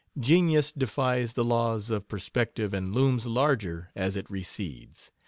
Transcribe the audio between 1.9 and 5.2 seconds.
of perspective and looms larger as it recedes.